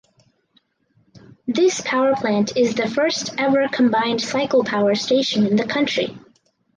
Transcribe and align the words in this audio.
This 1.45 1.79
Power 1.81 2.15
Plant 2.15 2.57
is 2.57 2.73
the 2.73 2.89
first 2.89 3.35
ever 3.37 3.67
combined 3.67 4.19
cycle 4.19 4.63
power 4.63 4.95
station 4.95 5.45
in 5.45 5.57
the 5.57 5.63
country. 5.67 6.17